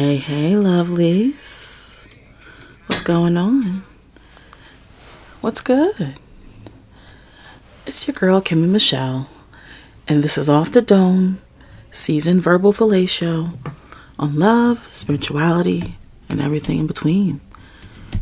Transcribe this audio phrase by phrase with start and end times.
[0.00, 2.06] Hey, hey, lovelies.
[2.86, 3.84] What's going on?
[5.42, 6.18] What's good?
[7.84, 9.28] It's your girl, Kimi Michelle,
[10.08, 11.42] and this is Off the Dome,
[11.90, 13.58] seasoned verbal fellatio
[14.18, 15.98] on love, spirituality,
[16.30, 17.42] and everything in between.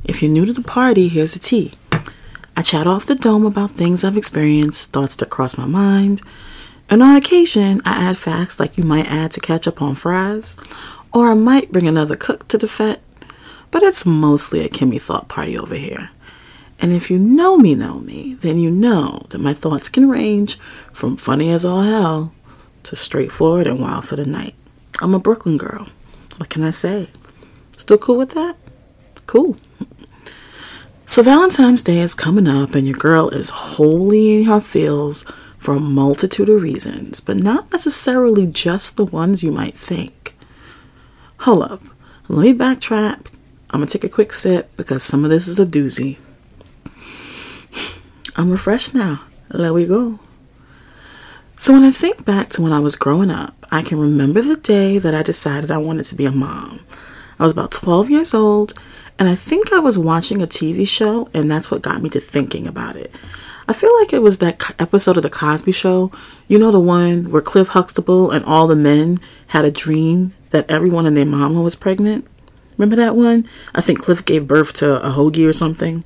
[0.03, 1.75] If you're new to the party, here's the tea.
[2.57, 6.23] I chat off the dome about things I've experienced, thoughts that cross my mind,
[6.91, 10.57] and on occasion, I add facts like you might add to catch up on fries,
[11.13, 13.01] or I might bring another cook to the fete,
[13.71, 16.11] but it's mostly a Kimi thought party over here.
[16.81, 20.59] And if you know me, know me, then you know that my thoughts can range
[20.93, 22.33] from funny as all hell
[22.85, 24.55] to straightforward and wild for the night.
[25.01, 25.89] I'm a Brooklyn girl.
[26.37, 27.09] What can I say?
[27.77, 28.57] Still cool with that?
[29.27, 29.57] Cool.
[31.07, 35.25] So Valentine's Day is coming up and your girl is wholly in her feels
[35.59, 40.13] for a multitude of reasons, but not necessarily just the ones you might think.
[41.41, 41.83] Hold up.
[42.29, 43.33] Let me backtrack.
[43.71, 46.19] I'm going to take a quick sip because some of this is a doozy.
[48.37, 49.23] I'm refreshed now.
[49.51, 50.19] Let we go.
[51.57, 54.57] So when I think back to when I was growing up, I can remember the
[54.57, 56.81] day that I decided I wanted to be a mom.
[57.39, 58.75] I was about 12 years old,
[59.19, 62.21] and I think I was watching a TV show, and that's what got me to
[62.21, 63.15] thinking about it.
[63.69, 66.11] I feel like it was that episode of The Cosby Show.
[66.49, 70.71] You know, the one where Cliff Huxtable and all the men had a dream that
[70.71, 72.27] everyone and their mama was pregnant?
[72.77, 73.47] Remember that one?
[73.75, 76.05] I think Cliff gave birth to a hoagie or something.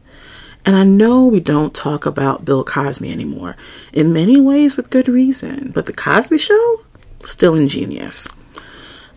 [0.64, 3.56] And I know we don't talk about Bill Cosby anymore,
[3.92, 6.80] in many ways with good reason, but The Cosby Show?
[7.24, 8.28] Still ingenious.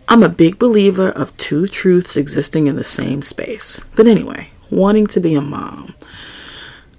[0.08, 3.84] I'm a big believer of two truths existing in the same space.
[3.94, 5.94] But anyway, wanting to be a mom.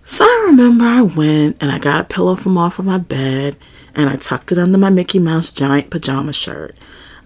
[0.03, 3.57] So I remember I went and I got a pillow from off of my bed
[3.93, 6.75] and I tucked it under my Mickey Mouse giant pajama shirt.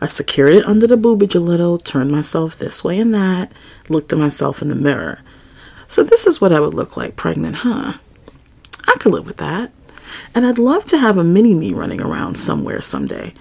[0.02, 3.52] I secured it under the boobage a little, turned myself this way and that,
[3.88, 5.20] looked at myself in the mirror.
[5.88, 7.94] So this is what I would look like pregnant, huh?
[8.88, 9.72] I could live with that.
[10.34, 13.34] And I'd love to have a mini me running around somewhere someday.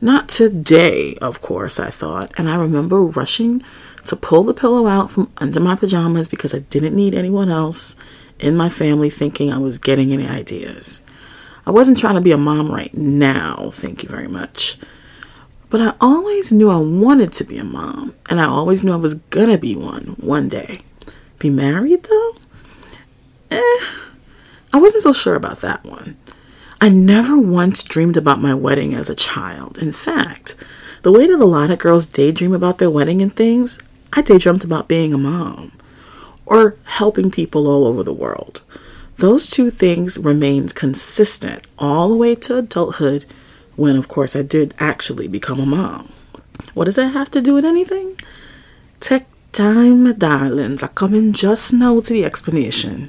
[0.00, 2.32] Not today, of course, I thought.
[2.38, 3.62] And I remember rushing
[4.04, 7.96] to pull the pillow out from under my pajamas because I didn't need anyone else
[8.38, 11.02] in my family thinking I was getting any ideas.
[11.66, 14.78] I wasn't trying to be a mom right now, thank you very much.
[15.74, 18.94] But I always knew I wanted to be a mom, and I always knew I
[18.94, 20.82] was gonna be one one day.
[21.40, 22.36] Be married though?
[23.50, 23.80] Eh,
[24.72, 26.16] I wasn't so sure about that one.
[26.80, 29.76] I never once dreamed about my wedding as a child.
[29.78, 30.54] In fact,
[31.02, 33.80] the way that a lot of girls daydream about their wedding and things,
[34.12, 35.72] I daydreamed about being a mom
[36.46, 38.62] or helping people all over the world.
[39.16, 43.24] Those two things remained consistent all the way to adulthood
[43.76, 46.12] when, of course, I did actually become a mom.
[46.74, 48.18] What does that have to do with anything?
[49.00, 50.82] Take time, my darlings.
[50.82, 53.08] I come in just now to the explanation.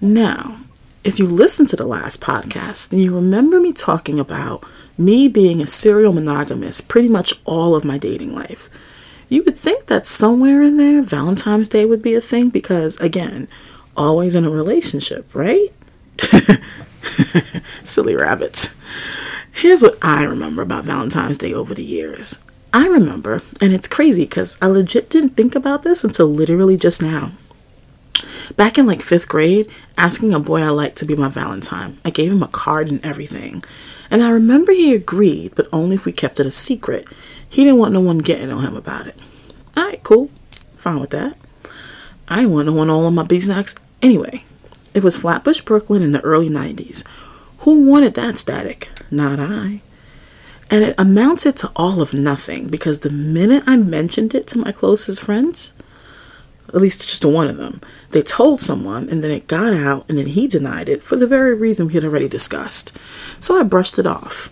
[0.00, 0.58] Now,
[1.04, 4.64] if you listen to the last podcast, then you remember me talking about
[4.98, 8.68] me being a serial monogamist pretty much all of my dating life.
[9.28, 13.48] You would think that somewhere in there, Valentine's Day would be a thing because, again,
[13.96, 15.72] always in a relationship, right?
[17.84, 18.74] Silly rabbits.
[19.56, 22.40] Here's what I remember about Valentine's Day over the years.
[22.74, 27.00] I remember, and it's crazy because I legit didn't think about this until literally just
[27.00, 27.32] now.
[28.54, 31.98] Back in like fifth grade, asking a boy I liked to be my Valentine.
[32.04, 33.64] I gave him a card and everything.
[34.10, 37.08] And I remember he agreed, but only if we kept it a secret.
[37.48, 39.18] He didn't want no one getting on him about it.
[39.74, 40.30] Alright, cool.
[40.76, 41.34] Fine with that.
[42.28, 44.44] I didn't want no one all on my beeswax anyway.
[44.92, 47.04] It was Flatbush, Brooklyn in the early 90s.
[47.60, 48.90] Who wanted that static?
[49.10, 49.80] Not I.
[50.70, 54.72] And it amounted to all of nothing because the minute I mentioned it to my
[54.72, 55.74] closest friends,
[56.68, 57.80] at least just to one of them,
[58.10, 61.26] they told someone and then it got out and then he denied it for the
[61.26, 62.96] very reason we had already discussed.
[63.38, 64.50] So I brushed it off.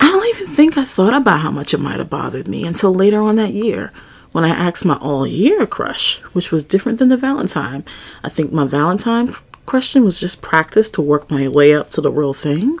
[0.00, 2.92] I don't even think I thought about how much it might have bothered me until
[2.92, 3.92] later on that year
[4.32, 7.84] when I asked my all year crush, which was different than the Valentine.
[8.24, 9.32] I think my Valentine
[9.64, 12.78] question was just practice to work my way up to the real thing.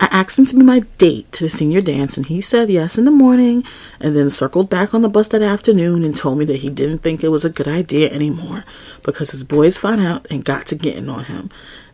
[0.00, 2.98] I asked him to be my date to the senior dance, and he said yes
[2.98, 3.64] in the morning,
[4.00, 6.98] and then circled back on the bus that afternoon and told me that he didn't
[6.98, 8.64] think it was a good idea anymore
[9.02, 11.48] because his boys found out and got to getting on him,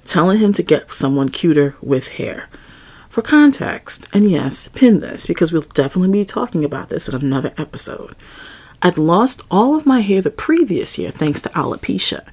[0.04, 2.48] telling him to get someone cuter with hair.
[3.10, 7.52] For context, and yes, pin this because we'll definitely be talking about this in another
[7.58, 8.14] episode.
[8.82, 12.26] I'd lost all of my hair the previous year thanks to alopecia,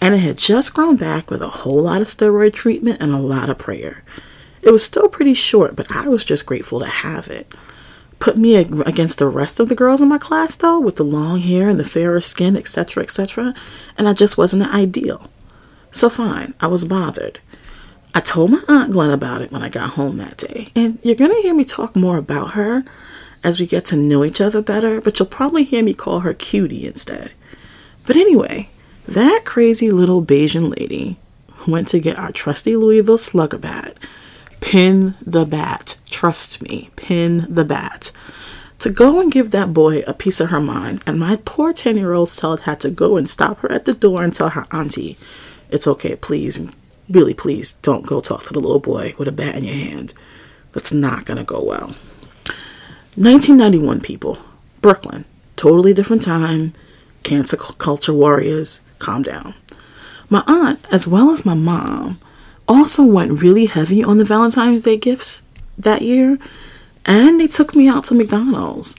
[0.00, 3.18] and it had just grown back with a whole lot of steroid treatment and a
[3.18, 4.02] lot of prayer.
[4.62, 7.54] It was still pretty short, but I was just grateful to have it.
[8.18, 11.38] Put me against the rest of the girls in my class, though, with the long
[11.38, 13.54] hair and the fairer skin, etc., etc.,
[13.96, 15.26] and I just wasn't ideal.
[15.90, 17.40] So, fine, I was bothered.
[18.14, 21.14] I told my Aunt Glen about it when I got home that day, and you're
[21.14, 22.84] to hear me talk more about her
[23.42, 26.34] as we get to know each other better, but you'll probably hear me call her
[26.34, 27.30] Cutie instead.
[28.06, 28.68] But anyway,
[29.06, 31.16] that crazy little Bajan lady
[31.66, 33.96] went to get our trusty Louisville slugger bat.
[34.60, 35.98] Pin the bat.
[36.10, 38.12] Trust me, pin the bat.
[38.80, 41.96] To go and give that boy a piece of her mind, and my poor 10
[41.96, 44.66] year old self had to go and stop her at the door and tell her
[44.72, 45.18] auntie,
[45.70, 46.58] It's okay, please,
[47.08, 50.14] really, please don't go talk to the little boy with a bat in your hand.
[50.72, 51.94] That's not gonna go well.
[53.16, 54.38] 1991 people,
[54.80, 55.24] Brooklyn,
[55.56, 56.72] totally different time,
[57.22, 59.54] cancel culture warriors, calm down.
[60.30, 62.18] My aunt, as well as my mom,
[62.70, 65.42] also went really heavy on the Valentine's Day gifts
[65.76, 66.38] that year,
[67.04, 68.94] and they took me out to McDonald's.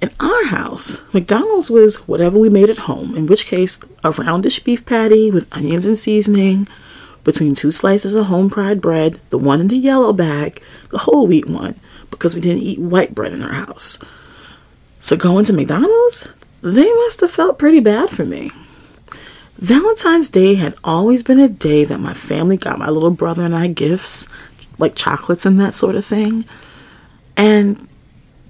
[0.00, 4.62] In our house, McDonald's was whatever we made at home, in which case, a roundish
[4.62, 6.68] beef patty with onions and seasoning,
[7.24, 11.26] between two slices of home fried bread, the one in the yellow bag, the whole
[11.26, 11.74] wheat one,
[12.10, 13.98] because we didn't eat white bread in our house.
[15.00, 16.32] So going to McDonald's,
[16.62, 18.50] they must have felt pretty bad for me.
[19.62, 23.54] Valentine's Day had always been a day that my family got my little brother and
[23.54, 24.28] I gifts,
[24.76, 26.44] like chocolates and that sort of thing.
[27.36, 27.88] And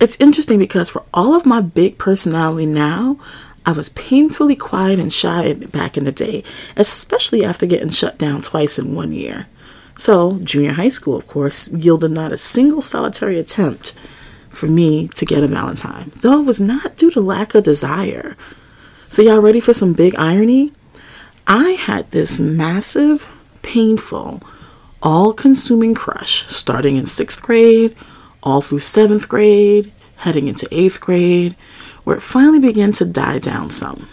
[0.00, 3.18] it's interesting because for all of my big personality now,
[3.66, 6.44] I was painfully quiet and shy back in the day,
[6.78, 9.48] especially after getting shut down twice in one year.
[9.98, 13.92] So, junior high school, of course, yielded not a single solitary attempt
[14.48, 18.34] for me to get a Valentine, though it was not due to lack of desire.
[19.10, 20.72] So, y'all ready for some big irony?
[21.46, 23.28] I had this massive,
[23.62, 24.42] painful,
[25.02, 27.94] all consuming crush starting in sixth grade,
[28.42, 31.56] all through seventh grade, heading into eighth grade,
[32.04, 34.08] where it finally began to die down some.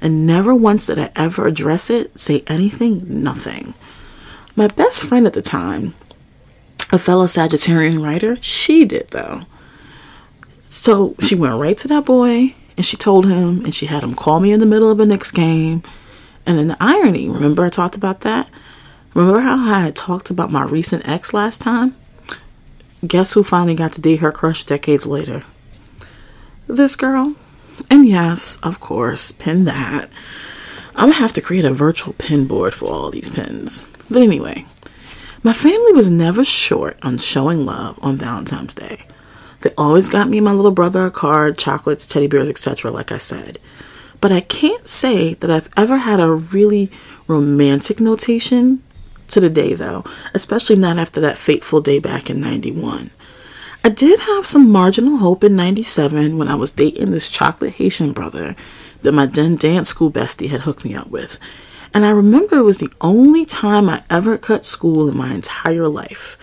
[0.00, 3.74] And never once did I ever address it, say anything, nothing.
[4.56, 5.94] My best friend at the time,
[6.92, 9.42] a fellow Sagittarian writer, she did though.
[10.68, 14.14] So she went right to that boy and she told him, and she had him
[14.14, 15.82] call me in the middle of a Knicks game
[16.46, 18.48] and then the irony, remember I talked about that?
[19.14, 21.94] Remember how I had talked about my recent ex last time?
[23.06, 25.44] Guess who finally got to date her crush decades later?
[26.66, 27.36] This girl.
[27.90, 30.08] And yes, of course, pin that.
[30.94, 33.90] I'm gonna have to create a virtual pin board for all these pins.
[34.10, 34.66] But anyway,
[35.42, 39.06] my family was never short on showing love on Valentine's Day.
[39.62, 43.10] They always got me and my little brother a card, chocolates, teddy bears, etc., like
[43.10, 43.58] I said.
[44.22, 46.92] But I can't say that I've ever had a really
[47.26, 48.80] romantic notation
[49.26, 53.10] to the day, though, especially not after that fateful day back in 91.
[53.84, 58.12] I did have some marginal hope in 97 when I was dating this chocolate Haitian
[58.12, 58.54] brother
[59.02, 61.40] that my then dance school bestie had hooked me up with.
[61.92, 65.88] And I remember it was the only time I ever cut school in my entire
[65.88, 66.38] life.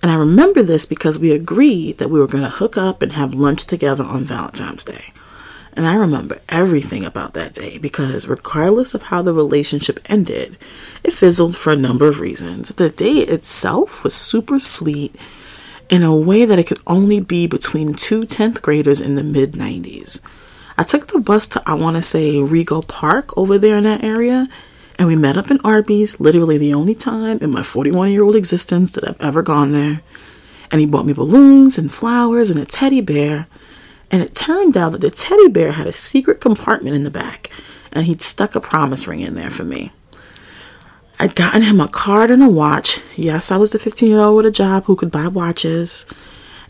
[0.00, 3.14] And I remember this because we agreed that we were going to hook up and
[3.14, 5.12] have lunch together on Valentine's Day.
[5.78, 10.58] And I remember everything about that day because, regardless of how the relationship ended,
[11.04, 12.70] it fizzled for a number of reasons.
[12.70, 15.14] The day itself was super sweet
[15.88, 19.52] in a way that it could only be between two 10th graders in the mid
[19.52, 20.20] 90s.
[20.76, 24.02] I took the bus to, I want to say, Rego Park over there in that
[24.02, 24.48] area,
[24.98, 28.34] and we met up in Arby's, literally the only time in my 41 year old
[28.34, 30.00] existence that I've ever gone there.
[30.72, 33.46] And he bought me balloons and flowers and a teddy bear
[34.10, 37.50] and it turned out that the teddy bear had a secret compartment in the back,
[37.92, 39.92] and he'd stuck a promise ring in there for me.
[41.20, 43.00] I'd gotten him a card and a watch.
[43.16, 46.06] Yes, I was the 15 year old with a job who could buy watches.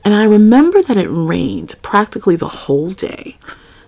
[0.04, 3.36] And I remember that it rained practically the whole day.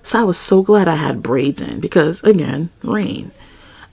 [0.02, 3.30] So I was so glad I had braids in because, again, rain.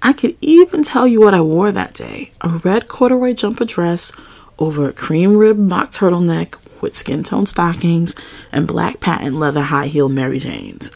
[0.02, 4.12] I could even tell you what I wore that day a red corduroy jumper dress
[4.60, 8.16] over a cream rib mock turtleneck with skin tone stockings
[8.52, 10.92] and black patent leather high heel Mary Janes.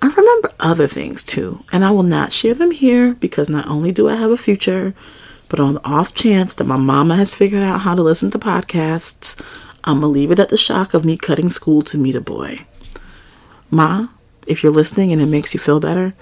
[0.00, 3.92] I remember other things too, and I will not share them here because not only
[3.92, 4.94] do I have a future,
[5.48, 8.38] but on the off chance that my mama has figured out how to listen to
[8.38, 9.40] podcasts,
[9.84, 12.66] I'm gonna leave it at the shock of me cutting school to meet a boy.
[13.70, 14.08] Ma,
[14.46, 16.14] if you're listening and it makes you feel better,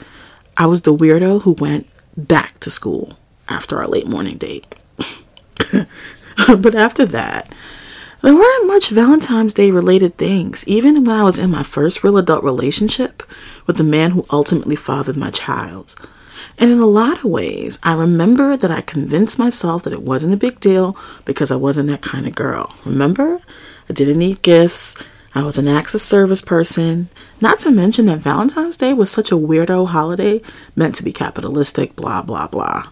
[0.57, 3.17] I was the weirdo who went back to school
[3.49, 4.67] after our late morning date.
[6.59, 7.53] but after that,
[8.23, 12.19] there weren't much Valentine's Day related things, even when I was in my first real
[12.19, 13.23] adult relationship
[13.67, 15.95] with the man who ultimately fathered my child.
[16.59, 20.35] And in a lot of ways, I remember that I convinced myself that it wasn't
[20.35, 22.75] a big deal because I wasn't that kind of girl.
[22.85, 23.41] Remember?
[23.89, 25.03] I didn't need gifts.
[25.35, 27.09] I was an acts of service person.
[27.41, 30.43] Not to mention that Valentine's Day was such a weirdo holiday
[30.77, 32.89] meant to be capitalistic, blah, blah, blah.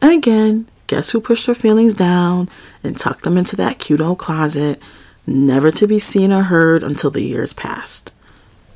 [0.00, 2.50] And again, guess who pushed her feelings down
[2.84, 4.80] and tucked them into that cute old closet,
[5.26, 8.12] never to be seen or heard until the years passed?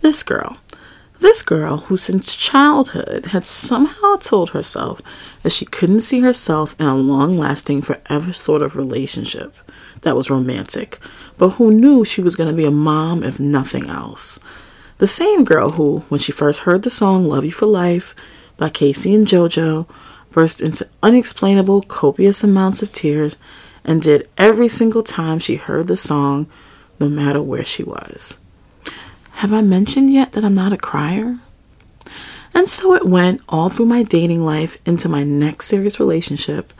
[0.00, 0.56] This girl.
[1.20, 5.02] This girl, who since childhood had somehow told herself
[5.42, 9.54] that she couldn't see herself in a long lasting, forever sort of relationship
[10.00, 10.98] that was romantic,
[11.36, 14.38] but who knew she was going to be a mom if nothing else.
[14.96, 18.14] The same girl who, when she first heard the song Love You for Life
[18.56, 19.86] by K-Ci and JoJo,
[20.36, 23.38] burst into unexplainable, copious amounts of tears
[23.86, 26.46] and did every single time she heard the song,
[27.00, 28.38] no matter where she was.
[29.36, 31.38] Have I mentioned yet that I'm not a crier?
[32.52, 36.74] And so it went all through my dating life into my next serious relationship,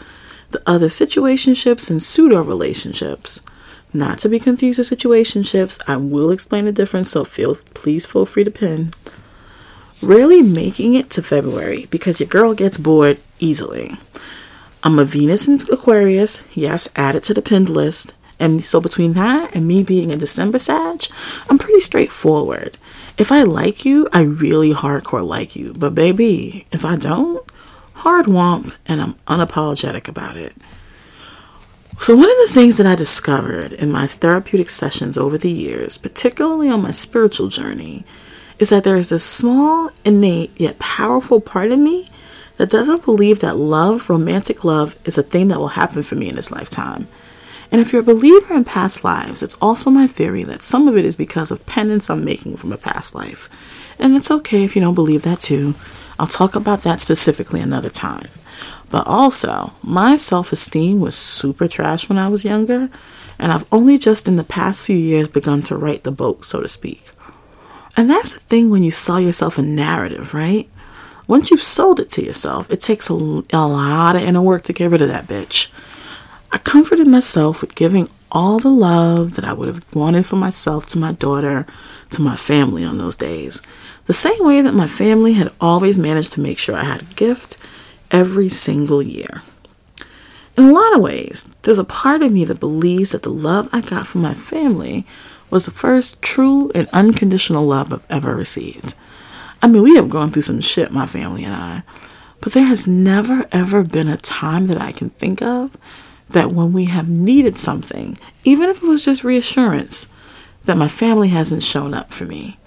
[0.50, 3.42] the other situationships and pseudo relationships.
[3.90, 8.26] Not to be confused with situationships, I will explain the difference, so feel please feel
[8.26, 8.92] free to pin.
[10.02, 13.96] Rarely making it to February because your girl gets bored easily.
[14.82, 18.14] I'm a Venus in Aquarius, yes, add it to the pinned list.
[18.38, 21.06] And so between that and me being a December Sag,
[21.48, 22.76] I'm pretty straightforward.
[23.16, 25.72] If I like you, I really hardcore like you.
[25.72, 27.50] But baby, if I don't,
[27.94, 30.54] hard womp and I'm unapologetic about it.
[31.98, 35.96] So, one of the things that I discovered in my therapeutic sessions over the years,
[35.96, 38.04] particularly on my spiritual journey,
[38.58, 42.08] is that there is this small, innate, yet powerful part of me
[42.56, 46.28] that doesn't believe that love, romantic love, is a thing that will happen for me
[46.28, 47.06] in this lifetime.
[47.70, 50.96] And if you're a believer in past lives, it's also my theory that some of
[50.96, 53.48] it is because of penance I'm making from a past life.
[53.98, 55.74] And it's okay if you don't believe that too.
[56.18, 58.28] I'll talk about that specifically another time.
[58.88, 62.88] But also, my self esteem was super trash when I was younger,
[63.38, 66.62] and I've only just in the past few years begun to right the boat, so
[66.62, 67.10] to speak.
[67.96, 70.68] And that's the thing when you sell yourself a narrative, right?
[71.26, 74.72] Once you've sold it to yourself, it takes a, a lot of inner work to
[74.72, 75.70] get rid of that bitch.
[76.52, 80.86] I comforted myself with giving all the love that I would have wanted for myself
[80.86, 81.66] to my daughter,
[82.10, 83.62] to my family on those days.
[84.06, 87.14] The same way that my family had always managed to make sure I had a
[87.14, 87.56] gift
[88.10, 89.42] every single year.
[90.56, 93.68] In a lot of ways, there's a part of me that believes that the love
[93.72, 95.06] I got from my family
[95.50, 98.94] was the first true and unconditional love I've ever received.
[99.62, 101.82] I mean, we have gone through some shit, my family and I,
[102.40, 105.76] but there has never ever been a time that I can think of
[106.28, 110.08] that when we have needed something, even if it was just reassurance,
[110.64, 112.58] that my family hasn't shown up for me.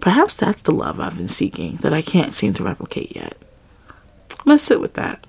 [0.00, 3.36] Perhaps that's the love I've been seeking that I can't seem to replicate yet.
[4.46, 5.26] To sit with that.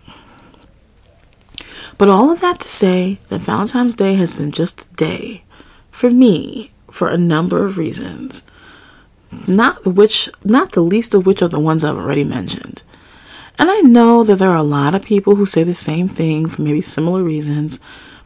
[1.98, 5.44] But all of that to say that Valentine's Day has been just a day
[6.00, 8.44] for me for a number of reasons.
[9.50, 12.84] Not which not the least of which are the ones I've already mentioned.
[13.60, 16.48] And I know that there are a lot of people who say the same thing
[16.48, 17.82] for maybe similar reasons,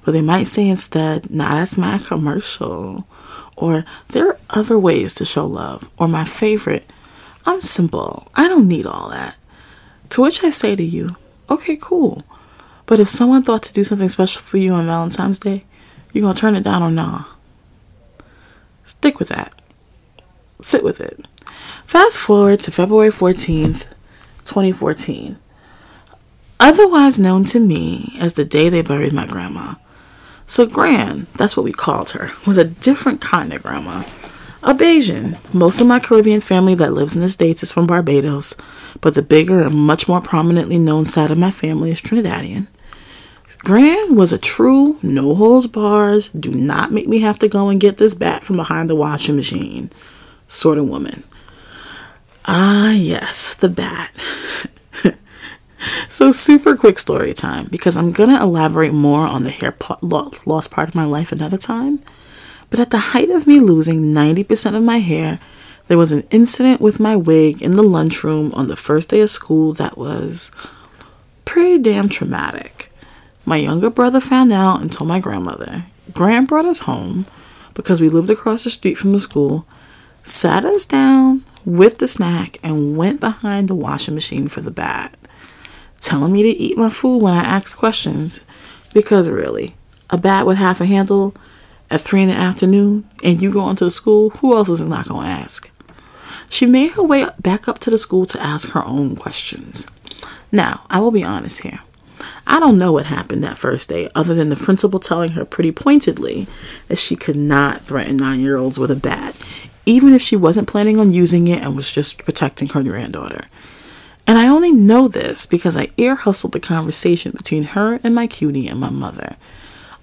[0.05, 3.07] but they might say instead, nah, that's my commercial.
[3.57, 5.89] Or there are other ways to show love.
[5.97, 6.93] Or my favorite,
[7.43, 8.27] I'm simple.
[8.35, 9.35] I don't need all that.
[10.11, 11.15] To which I say to you,
[11.49, 12.21] okay, cool.
[12.85, 15.65] But if someone thought to do something special for you on Valentine's Day,
[16.13, 17.32] you gonna turn it down or nah?
[18.85, 19.53] Stick with that.
[20.61, 21.27] Sit with it.
[21.85, 23.87] Fast forward to February 14th,
[24.45, 25.37] 2014,
[26.59, 29.75] otherwise known to me as the day they buried my grandma.
[30.45, 34.03] So, Gran, that's what we called her, was a different kind of grandma.
[34.65, 35.37] A Bajan.
[35.53, 38.55] Most of my Caribbean family that lives in the States is from Barbados,
[39.01, 42.67] but the bigger and much more prominently known side of my family is Trinidadian.
[43.63, 47.79] Gran was a true, no holds bars, do not make me have to go and
[47.79, 49.89] get this bat from behind the washing machine
[50.47, 51.23] sort of woman.
[52.45, 54.11] Ah, yes, the bat.
[56.09, 60.71] so, super quick story time because I'm going to elaborate more on the hair lost
[60.71, 62.01] part of my life another time.
[62.69, 65.39] But at the height of me losing 90% of my hair,
[65.87, 69.29] there was an incident with my wig in the lunchroom on the first day of
[69.29, 70.51] school that was
[71.45, 72.89] pretty damn traumatic.
[73.45, 75.85] My younger brother found out and told my grandmother.
[76.13, 77.25] Gran brought us home
[77.73, 79.65] because we lived across the street from the school,
[80.23, 85.17] sat us down, with the snack and went behind the washing machine for the bat,
[85.99, 88.41] telling me to eat my food when I asked questions.
[88.93, 89.75] Because really,
[90.09, 91.35] a bat with half a handle
[91.89, 95.07] at three in the afternoon and you going to the school, who else is not
[95.07, 95.69] going to ask?
[96.49, 99.87] She made her way back up to the school to ask her own questions.
[100.51, 101.79] Now, I will be honest here.
[102.45, 105.71] I don't know what happened that first day, other than the principal telling her pretty
[105.71, 106.47] pointedly
[106.87, 109.35] that she could not threaten nine year olds with a bat,
[109.85, 113.45] even if she wasn't planning on using it and was just protecting her granddaughter.
[114.25, 118.27] And I only know this because I ear hustled the conversation between her and my
[118.27, 119.35] cutie and my mother.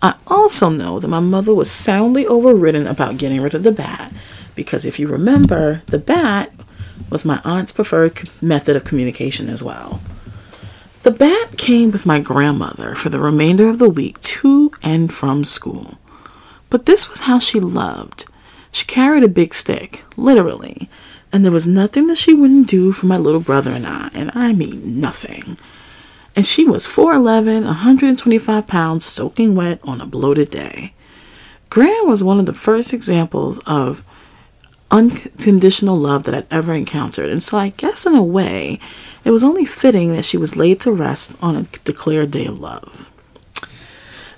[0.02, 4.12] I also know that my mother was soundly overridden about getting rid of the bat
[4.54, 6.52] because if you remember, the bat
[7.10, 10.00] was my aunt's preferred method of communication as well.
[11.02, 15.44] The bat came with my grandmother for the remainder of the week to and from
[15.44, 15.96] school.
[16.68, 18.26] But this was how she loved.
[18.70, 20.90] She carried a big stick, literally,
[21.32, 24.30] and there was nothing that she wouldn't do for my little brother and I, and
[24.34, 25.56] I mean nothing.
[26.36, 30.92] And she was 4'11, 125 pounds, soaking wet on a bloated day.
[31.70, 34.04] Gran was one of the first examples of
[34.90, 38.78] unconditional love that I'd ever encountered, and so I guess in a way,
[39.24, 42.58] it was only fitting that she was laid to rest on a declared day of
[42.58, 43.10] love.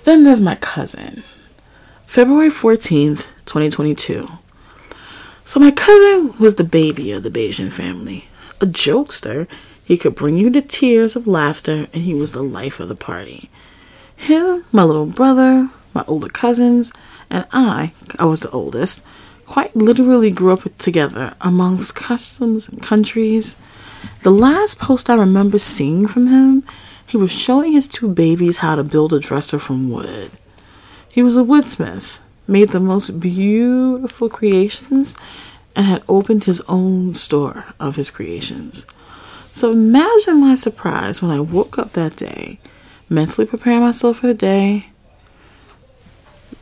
[0.03, 1.23] Then there's my cousin.
[2.05, 4.29] February 14th, 2022.
[5.45, 8.25] So my cousin was the baby of the Bajan family.
[8.61, 9.47] A jokester,
[9.83, 12.95] he could bring you to tears of laughter, and he was the life of the
[12.95, 13.49] party.
[14.15, 16.93] Him, my little brother, my older cousins,
[17.29, 19.03] and I, I was the oldest,
[19.45, 23.55] quite literally grew up together amongst customs and countries.
[24.21, 26.63] The last post I remember seeing from him,
[27.05, 30.31] he was showing his two babies how to build a dresser from wood.
[31.11, 35.15] He was a woodsmith, made the most beautiful creations,
[35.75, 38.85] and had opened his own store of his creations.
[39.53, 42.59] So imagine my surprise when I woke up that day,
[43.09, 44.87] mentally preparing myself for the day,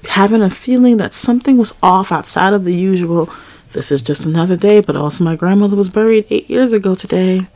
[0.07, 3.29] having a feeling that something was off outside of the usual.
[3.71, 7.47] This is just another day, but also my grandmother was buried eight years ago today.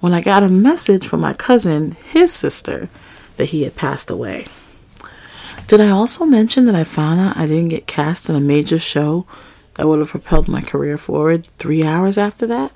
[0.00, 2.88] When I got a message from my cousin, his sister,
[3.36, 4.46] that he had passed away.
[5.66, 8.78] Did I also mention that I found out I didn't get cast in a major
[8.78, 9.26] show
[9.74, 12.72] that would have propelled my career forward three hours after that?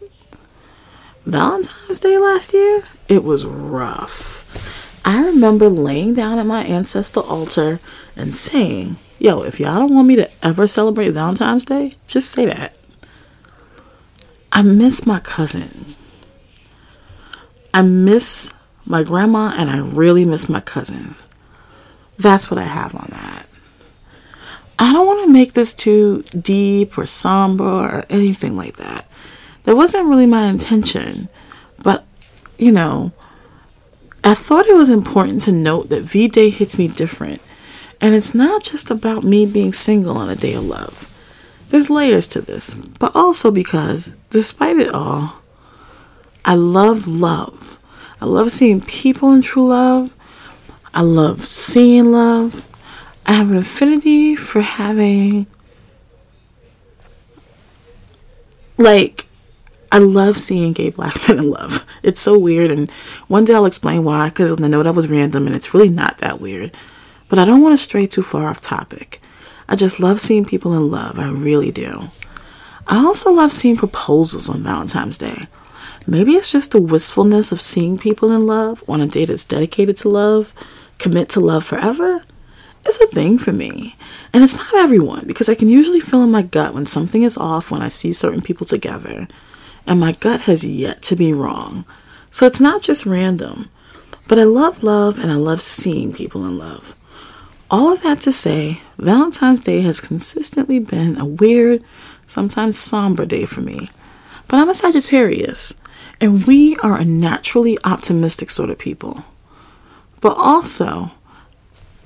[1.26, 5.00] Valentine's Day last year, it was rough.
[5.04, 7.80] I remember laying down at my ancestral altar
[8.16, 12.46] and saying, Yo, if y'all don't want me to ever celebrate Valentine's Day, just say
[12.46, 12.76] that.
[14.52, 15.70] I miss my cousin.
[17.72, 18.52] I miss
[18.84, 21.16] my grandma and I really miss my cousin.
[22.18, 23.46] That's what I have on that.
[24.78, 29.06] I don't want to make this too deep or somber or anything like that.
[29.64, 31.28] That wasn't really my intention.
[31.82, 32.04] But,
[32.58, 33.12] you know,
[34.22, 37.40] I thought it was important to note that V Day hits me different.
[38.04, 41.10] And it's not just about me being single on a day of love.
[41.70, 45.36] There's layers to this, but also because, despite it all,
[46.44, 47.78] I love love.
[48.20, 50.14] I love seeing people in true love.
[50.92, 52.68] I love seeing love.
[53.24, 55.46] I have an affinity for having,
[58.76, 59.26] like,
[59.90, 61.86] I love seeing gay black men in love.
[62.02, 62.90] It's so weird, and
[63.28, 66.18] one day I'll explain why, because I know that was random, and it's really not
[66.18, 66.76] that weird.
[67.34, 69.20] But I don't want to stray too far off topic.
[69.68, 71.18] I just love seeing people in love.
[71.18, 72.10] I really do.
[72.86, 75.48] I also love seeing proposals on Valentine's Day.
[76.06, 79.96] Maybe it's just the wistfulness of seeing people in love on a day that's dedicated
[79.96, 80.54] to love
[80.98, 82.22] commit to love forever
[82.86, 83.96] It's a thing for me.
[84.32, 87.36] And it's not everyone because I can usually feel in my gut when something is
[87.36, 89.26] off when I see certain people together.
[89.88, 91.84] And my gut has yet to be wrong.
[92.30, 93.70] So it's not just random.
[94.28, 96.94] But I love love and I love seeing people in love.
[97.74, 101.82] All of that to say, Valentine's Day has consistently been a weird,
[102.24, 103.90] sometimes somber day for me.
[104.46, 105.74] But I'm a Sagittarius,
[106.20, 109.24] and we are a naturally optimistic sort of people.
[110.20, 111.10] But also,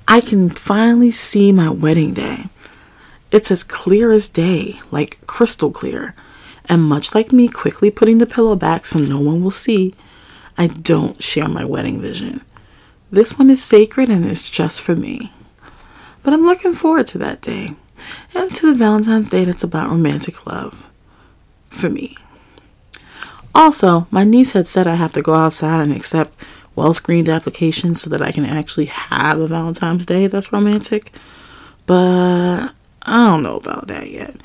[0.08, 2.46] I can finally see my wedding day.
[3.30, 6.14] It's as clear as day, like crystal clear.
[6.64, 9.92] And much like me quickly putting the pillow back so no one will see,
[10.56, 12.40] I don't share my wedding vision.
[13.10, 15.30] This one is sacred and it's just for me.
[16.22, 17.74] But I'm looking forward to that day
[18.34, 20.88] and to the Valentine's Day that's about romantic love
[21.68, 22.16] for me.
[23.54, 26.44] Also, my niece had said I have to go outside and accept
[26.76, 31.12] well screened applications so that I can actually have a Valentine's Day that's romantic.
[31.86, 34.36] But I don't know about that yet.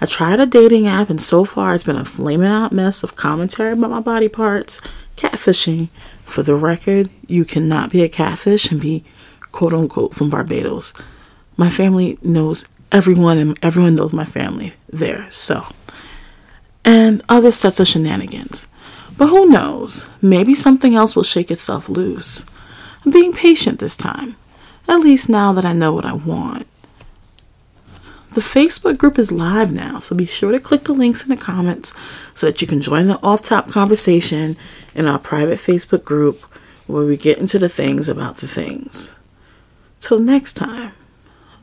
[0.00, 3.16] I tried a dating app and so far it's been a flaming out mess of
[3.16, 4.80] commentary about my body parts,
[5.16, 5.88] catfishing.
[6.24, 9.02] For the record, you cannot be a catfish and be
[9.50, 10.92] quote unquote from Barbados.
[11.58, 15.30] My family knows everyone and everyone knows my family there.
[15.30, 15.66] So,
[16.84, 18.66] and other sets of shenanigans.
[19.18, 20.06] But who knows?
[20.22, 22.46] Maybe something else will shake itself loose.
[23.04, 24.36] I'm being patient this time,
[24.86, 26.66] at least now that I know what I want.
[28.32, 31.36] The Facebook group is live now, so be sure to click the links in the
[31.36, 31.92] comments
[32.34, 34.56] so that you can join the off top conversation
[34.94, 36.42] in our private Facebook group
[36.86, 39.14] where we get into the things about the things.
[39.98, 40.92] Till next time,